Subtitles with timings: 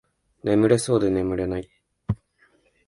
[0.43, 1.69] 眠れそうで眠れない